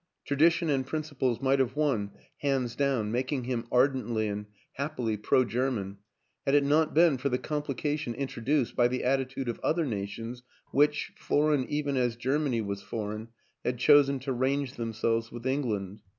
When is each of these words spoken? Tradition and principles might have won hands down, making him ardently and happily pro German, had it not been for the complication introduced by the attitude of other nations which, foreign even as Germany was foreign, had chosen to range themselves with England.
Tradition 0.25 0.67
and 0.71 0.83
principles 0.83 1.41
might 1.43 1.59
have 1.59 1.75
won 1.75 2.09
hands 2.39 2.75
down, 2.75 3.11
making 3.11 3.43
him 3.43 3.67
ardently 3.71 4.27
and 4.27 4.47
happily 4.73 5.15
pro 5.15 5.45
German, 5.45 5.99
had 6.43 6.55
it 6.55 6.63
not 6.63 6.95
been 6.95 7.19
for 7.19 7.29
the 7.29 7.37
complication 7.37 8.15
introduced 8.15 8.75
by 8.75 8.87
the 8.87 9.03
attitude 9.03 9.47
of 9.47 9.59
other 9.59 9.85
nations 9.85 10.41
which, 10.71 11.11
foreign 11.17 11.67
even 11.69 11.97
as 11.97 12.15
Germany 12.15 12.61
was 12.61 12.81
foreign, 12.81 13.27
had 13.63 13.77
chosen 13.77 14.17
to 14.21 14.33
range 14.33 14.73
themselves 14.73 15.31
with 15.31 15.45
England. 15.45 16.01